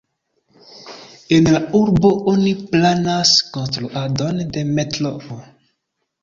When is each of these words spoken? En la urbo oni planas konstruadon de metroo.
En 1.35 1.49
la 1.55 1.59
urbo 1.79 2.11
oni 2.31 2.53
planas 2.71 3.35
konstruadon 3.59 4.41
de 4.57 4.65
metroo. 4.79 5.39